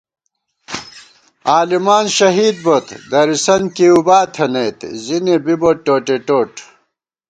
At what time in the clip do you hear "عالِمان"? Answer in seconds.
1.51-2.05